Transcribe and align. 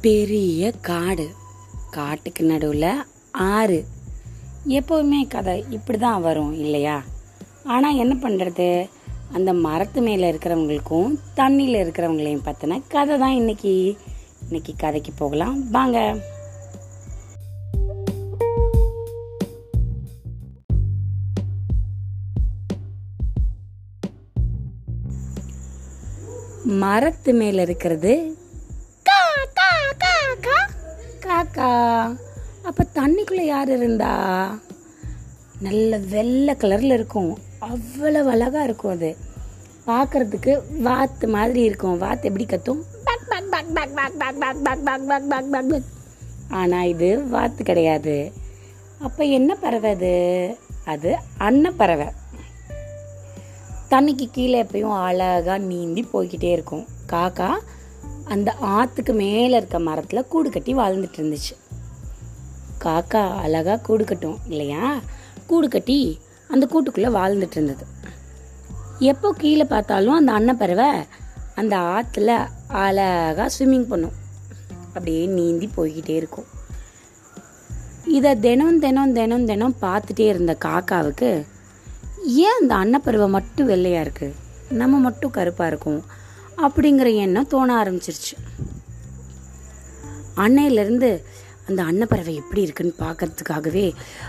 பெரிய 0.00 0.72
காடு. 0.80 1.28
காட்டுக்கு 1.90 2.44
நடுவில் 2.44 3.04
ஆறு. 3.30 3.84
எப்போவுமே 4.68 5.28
கதை 5.28 5.64
இப்படி 5.70 5.98
தான் 5.98 6.22
வரும் 6.22 6.52
இல்லையா? 6.52 7.04
ஆனால் 7.64 7.96
என்ன 7.96 8.14
பண்ணுறது 8.22 8.88
அந்த 9.32 9.52
மரத்து 9.52 10.00
மேலே 10.00 10.32
இருக்கிறவங்களுக்கும் 10.32 11.18
தண்ணியில் 11.36 11.80
இருக்கிறவங்களையும் 11.84 12.44
பார்த்தின 12.44 12.80
கதை 12.88 13.18
தான் 13.18 13.34
இன்னைக்கு. 13.34 13.96
இன்னைக்கு 14.42 14.74
கதைக்கு 14.76 15.12
போகலாம். 15.12 15.70
வாங்க. 15.70 16.14
மரத்து 26.64 27.32
மேலே 27.34 27.62
இருக்கிறது 27.62 28.38
பிளாக்கா 31.42 31.68
அப்போ 32.64 32.82
தண்ணிக்குள்ளே 32.94 33.44
யார் 33.44 33.70
இருந்தா 33.70 34.10
நல்ல 35.60 35.98
வெள்ளை 36.10 36.54
கலரில் 36.54 36.94
இருக்கும் 36.94 37.30
அவ்வளவு 37.68 38.28
அழகாக 38.30 38.64
இருக்கும் 38.64 38.92
அது 38.92 39.10
பார்க்குறதுக்கு 39.86 40.52
வாத்து 40.82 41.28
மாதிரி 41.28 41.62
இருக்கும் 41.62 41.96
வாத்து 41.98 42.28
எப்படி 42.30 42.46
கத்தும் 42.46 42.82
ஆனால் 46.52 46.88
இது 46.88 47.10
வாத்து 47.30 47.62
கிடையாது 47.64 48.18
அப்போ 49.00 49.24
என்ன 49.30 49.50
பறவை 49.56 49.92
அது 49.92 50.14
அது 50.86 51.12
அன்ன 51.40 51.72
பறவை 51.72 52.08
தண்ணிக்கு 53.90 54.28
கீழே 54.30 54.58
எப்பயும் 54.62 54.96
அழகாக 55.00 55.60
நீந்தி 55.66 56.04
போய்கிட்டே 56.12 56.52
இருக்கும் 56.52 56.86
காக்கா 57.12 57.50
அந்த 58.34 58.50
ஆற்றுக்கு 58.74 59.12
மேலே 59.12 59.56
இருக்க 59.56 59.78
மரத்தில் 59.78 60.28
கூடு 60.28 60.50
கட்டி 60.50 60.72
வாழ்ந்துட்டு 60.74 61.18
இருந்துச்சு. 61.20 61.54
காக்கா 62.84 63.22
அழகாக 63.44 63.78
கூடு 63.80 64.04
கட்டும் 64.04 64.38
இல்லையா? 64.48 64.84
கூடு 65.46 65.68
கட்டி 65.68 65.98
அந்த 66.48 66.64
கூட்டுக்குள்ளே 66.72 67.10
வாழ்ந்துட்டு 67.18 67.56
இருந்தது. 67.58 67.84
எப்போ 69.10 69.28
கீழே 69.38 69.64
பார்த்தாலும் 69.64 70.18
அந்த 70.20 70.32
அன்னப்பறவை 70.32 70.88
அந்த 71.54 71.76
ஆற்றுல 71.76 72.30
அழகாக 72.84 73.50
ஸ்விம்மிங் 73.58 73.88
பண்ணும். 73.92 74.16
அப்படியே 74.86 75.26
நீந்தி 75.26 75.70
போய்கிட்டே 75.76 76.14
இருக்கும். 76.20 76.48
இதை 78.18 78.32
தினம் 78.38 78.78
தினம் 78.78 79.12
தினம் 79.12 79.46
தினம் 79.46 79.76
பார்த்துட்டே 79.82 80.26
இருந்த 80.26 80.56
காக்காவுக்கு 80.64 81.30
ஏன் 82.46 82.58
அந்த 82.60 82.74
அன்னப்பருவை 82.82 83.28
மட்டும் 83.28 83.66
வெள்ளையாக 83.66 84.06
இருக்குது 84.06 84.38
நம்ம 84.80 84.98
மட்டும் 84.98 85.30
கருப்பாக 85.30 85.70
இருக்கும். 85.72 86.00
அப்படிங்கிற 86.66 87.08
எண்ணம் 87.14 87.46
தோண 87.46 87.68
ஆரம்பிச்சிருச்சு. 87.82 88.34
அன்னையிலேருந்து 90.36 91.10
அந்த 91.68 91.82
அன்னப்பறவை 91.82 92.34
எப்படி 92.34 92.60
இருக்குன்னு 92.62 92.94
பார்க்கறதுக்காகவே 92.98 93.86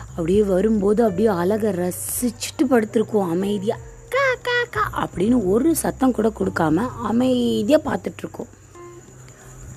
அப்படியே 0.09 0.41
வரும்போது 0.43 1.03
அப்படியே 1.03 1.29
அழகை 1.41 1.71
ரசிச்சுட்டு 1.73 2.65
படுத்திருக்கும். 2.69 3.29
அமைதியாக 3.29 3.81
கா 4.15 4.25
கா 4.47 4.57
கா 4.75 4.83
அப்படின்னு 5.03 5.37
ஒரு 5.45 5.75
சத்தம் 5.75 6.11
கூட 6.11 6.31
கொடுக்காம 6.39 6.87
அமைதியாக 7.03 7.85
பார்த்துட்ருக்கோம். 7.87 8.51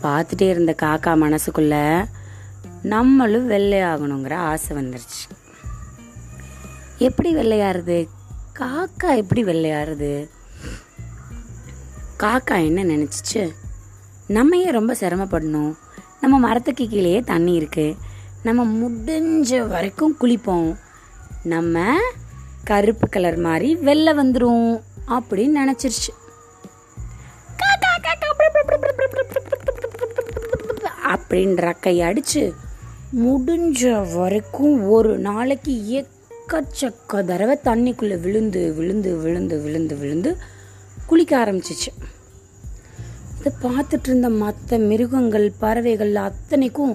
பார்த்துட்டே 0.02 0.48
இருந்த 0.48 0.74
காக்கா 0.82 1.12
மனசுக்குள்ள 1.24 1.76
நம்மளும் 2.82 3.50
வெள்ளையாகணுங்கிற 3.50 4.34
ஆசை 4.50 4.76
வந்துருச்சு. 4.76 5.22
எப்படி 6.98 7.30
வெள்ளையாடுறது 7.36 7.98
காக்கா 8.58 9.10
எப்படி 9.16 9.44
வெள்ளையாடுறது 9.44 10.10
காக்கா 12.18 12.56
என்ன 12.64 12.80
நினச்சிச்சு 12.84 13.42
நம்ம 14.28 14.56
ஏன் 14.56 14.72
ரொம்ப 14.72 14.92
சிரமப்படணும் 15.00 15.72
நம்ம 16.20 16.38
மரத்துக்கு 16.38 16.84
கீழேயே 16.88 17.20
தண்ணி 17.24 17.52
இருக்குது 17.60 17.96
நம்ம 18.42 18.64
முடிஞ்ச 18.74 19.60
வரைக்கும் 19.66 20.16
குளிப்போம் 20.20 20.70
நம்ம 21.44 21.78
கருப்பு 22.64 23.06
கலர் 23.08 23.38
மாதிரி 23.38 23.70
வெளில 23.84 24.14
வந்துடும் 24.14 24.66
அப்படின்னு 25.10 25.56
நினச்சிருச்சு 25.62 26.12
அப்படின்ற 31.12 31.72
கை 31.80 31.96
அடிச்சு 32.00 32.42
முடிஞ்ச 33.18 33.82
வரைக்கும் 34.14 34.76
ஒரு 34.88 35.10
நாளைக்கு 35.18 35.74
எக்கச்சக்க 36.00 37.22
தடவை 37.22 37.56
தண்ணிக்குள்ளே 37.64 38.16
விழுந்து 38.20 38.62
விழுந்து 38.72 39.10
விழுந்து 39.16 39.56
விழுந்து 39.60 39.96
விழுந்து 39.96 40.30
குளிக்க 41.06 41.32
ஆரம்பிச்சிச்சு. 41.44 41.90
இதை 43.38 43.52
பார்த்துட்டு 43.62 44.08
இருந்த 44.10 44.28
மற்ற 44.42 44.78
மிருகங்கள் 44.90 45.46
பறவைகள் 45.58 46.14
அத்தனைக்கும் 46.28 46.94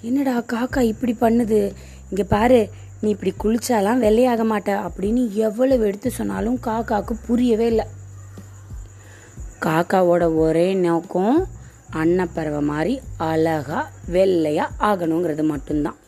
என்னடா 0.00 0.36
காக்கா 0.52 0.80
இப்படி 0.92 1.16
பண்ணுது? 1.20 1.60
இங்கே 2.08 2.24
பாரு 2.28 2.60
நீ 3.00 3.10
இப்படி 3.10 3.32
குளிச்சாலாம் 3.42 4.02
வெள்ளையாக 4.04 4.42
மாட்ட 4.50 4.70
அப்படின்னு 4.86 5.22
எவ்வளவு 5.46 5.86
எடுத்து 5.86 6.10
சொன்னாலும் 6.10 6.58
காக்காவுக்கு 6.66 7.14
புரியவே 7.26 7.66
இல்லை. 7.66 7.86
காக்காவோட 9.66 10.24
ஒரே 10.36 10.74
நோக்கம் 10.74 11.36
அன்னப்பறவை 12.02 12.60
மாதிரி 12.70 12.94
அழகாக 13.16 13.84
வெள்ளையாக 14.10 14.74
ஆகணுங்கிறது 14.88 15.44
மட்டும்தான். 15.52 15.98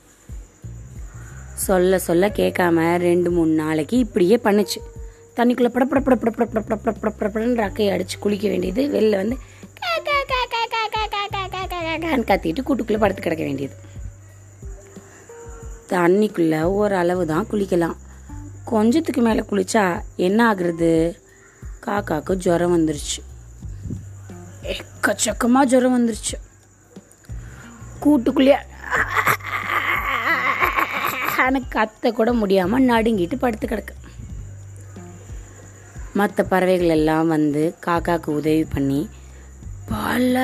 சொல்ல 1.67 1.99
சொல்ல 1.99 2.29
கேட்காம 2.29 2.97
ரெண்டு 2.99 3.31
மூணு 3.31 3.53
நாளைக்கு 3.53 3.99
இப்படியே 3.99 4.39
பண்ணுச்சு. 4.45 4.81
தண்ணிக்குள்ளே 5.37 5.71
படப்பட 5.71 6.01
படப்பட 6.01 6.31
படப்பட 6.33 6.61
படப்பட 6.61 6.93
படப்படப்படன்னு 6.97 7.61
ரக்கையை 7.61 7.91
அடித்து 7.93 8.17
குளிக்க 8.19 8.47
வேண்டியது 8.49 8.83
வெளில 8.91 9.17
வந்து 9.17 9.37
கத்திட்டு 12.27 12.63
கூட்டுக்குள்ளே 12.63 13.01
படுத்து 13.01 13.23
கிடக்க 13.23 13.45
வேண்டியது 13.45 13.77
தண்ணிக்குள்ளே 15.91 16.61
ஓரளவு 16.77 17.25
தான் 17.27 17.49
குளிக்கலாம் 17.51 17.97
கொஞ்சத்துக்கு 18.65 19.21
மேலே 19.21 19.43
குளிச்சா 19.43 19.85
என்ன 20.19 20.39
ஆகுறது 20.47 20.91
காக்காவுக்கு 21.81 22.35
ஜுரம் 22.37 22.75
வந்துருச்சு 22.77 23.21
எக்கச்சக்கமாக 24.75 25.67
ஜுரம் 25.67 25.97
வந்துருச்சு 25.97 26.37
கூட்டுக்குள்ளேயே 28.01 28.59
கத்த 31.71 32.11
கூட 32.13 32.31
முடியாமல் 32.33 32.87
நடுங்கிட்டு 32.87 33.37
படுத்து 33.37 33.67
கிடக்கு 33.67 33.95
மற்ற 36.17 36.45
பறவைகள் 36.45 36.89
எல்லாம் 36.89 37.29
வந்து 37.29 37.63
காக்காக்கு 37.87 38.27
உதவி 38.27 38.65
பண்ணி 38.65 39.09
பல 39.89 40.37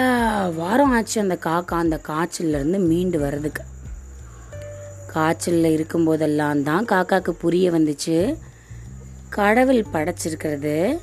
வாரம் 0.55 0.93
ஆச்சு 0.93 1.21
அந்த 1.21 1.37
காக்கா 1.45 1.77
அந்த 1.85 2.01
காய்ச்சல்ல 2.09 2.57
இருந்து 2.57 2.79
மீண்டு 2.79 3.19
வர்றதுக்கு. 3.19 3.63
காய்ச்சலில் 5.07 5.71
இருக்கும்போதெல்லாம் 5.77 6.63
தான் 6.63 6.85
காக்காக்கு 6.85 7.31
புரிய 7.31 7.71
வந்துச்சு. 7.71 8.19
கடவுள் 9.29 9.85
படைச்சிருக்கிறது. 9.93 10.99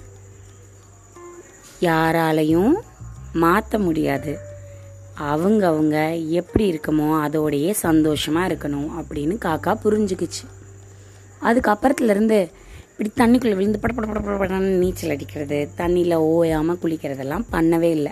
யாராலையும் 1.82 2.72
மாற்ற 3.34 3.80
முடியாது. 3.80 4.34
அவங்க 5.14 5.68
அவங்க 5.68 5.98
எப்படி 6.16 6.66
இருக்குமோ 6.72 7.10
அதோடையே 7.26 7.72
சந்தோஷமாக 7.72 8.54
இருக்கணும் 8.54 8.90
அப்படின்னு 9.00 9.36
காக்கா 9.46 9.74
புரிஞ்சுக்குச்சு. 9.84 10.46
அதுக்கப்புறத்துலேருந்து 11.42 12.40
இப்படி 13.02 13.12
தண்ணிக்குள்ளே 13.20 13.56
விழுந்து 13.56 13.80
பட 13.80 13.94
பட 13.94 14.20
பட 14.20 14.34
படன்னு 14.40 14.72
நீச்சல் 14.78 15.10
அடிக்கிறது 15.10 15.70
தண்ணியில் 15.78 16.14
ஓயாமல் 16.14 16.80
குளிக்கிறதெல்லாம் 16.82 17.46
பண்ணவே 17.52 17.90
இல்லை. 17.98 18.12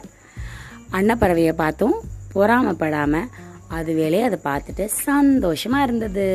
அன்னப்பறவையை 0.92 1.54
பார்த்தும் 1.54 1.96
பொறாமப்படாமல் 2.36 3.28
அது 3.68 3.94
வேலையை 3.94 4.22
அதை 4.28 4.40
பார்த்துட்டு 4.44 4.86
சந்தோஷமாக 4.86 5.84
இருந்தது. 5.84 6.28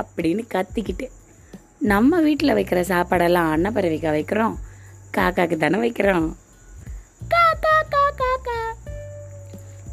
அப்படின்னு 0.00 0.42
கத்திக்கிட்டு. 0.54 1.08
நம்ம 1.78 2.20
வீட்டில் 2.20 2.56
வைக்கிற 2.60 2.80
சாப்பாடெல்லாம் 2.92 3.52
அன்னப்பறவைக்கா 3.54 4.10
வைக்கிறோம் 4.18 4.56
காக்காக்கு 5.16 5.56
தானே 5.56 5.78
வைக்கிறோம். 5.86 6.28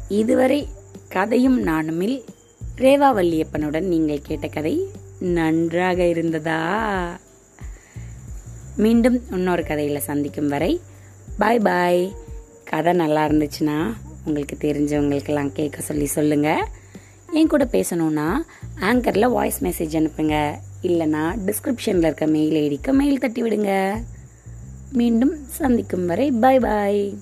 இதுவரை 0.08 0.68
கதையும் 1.08 1.66
நானுமில் 1.66 2.24
ரேவா 2.76 3.10
வள்ளியப்பனுடன் 3.18 3.92
நீங்கள் 3.94 4.26
கேட்ட 4.30 4.48
கதை 4.48 4.90
நன்றாக 5.20 6.04
இருந்ததா? 6.04 6.60
மீண்டும் 8.76 9.22
இன்னொரு 9.30 9.64
கதையில் 9.64 10.00
சந்திக்கும் 10.00 10.48
வரை 10.48 10.80
பாய் 11.38 11.58
பாய் 11.58 12.12
கதை 12.64 12.92
நல்லா 12.92 13.26
இருந்துச்சுன்னா 13.26 13.94
உங்களுக்கு 14.24 14.56
தெரிஞ்சவங்களுக்கெல்லாம் 14.60 15.52
கேட்க 15.52 15.80
சொல்லி 15.80 16.06
சொல்லுங்கள் 16.06 16.66
என் 17.32 17.46
கூட 17.46 17.64
பேசணும்னா 17.64 18.36
ஆங்கரில் 18.80 19.28
வாய்ஸ் 19.28 19.64
மெசேஜ் 19.64 19.96
அனுப்புங்க. 19.98 20.58
இல்லைனா 20.82 21.38
டிஸ்கிரிப்ஷனில் 21.46 22.04
இருக்க 22.04 22.26
மெயில் 22.26 22.56
ஐடிக்கு 22.56 22.92
மெயில் 22.92 23.18
தட்டி 23.18 23.42
விடுங்க 23.42 23.94
மீண்டும் 24.92 25.46
சந்திக்கும் 25.48 26.06
வரை 26.06 26.30
பாய் 26.30 26.58
பாய் 26.58 27.18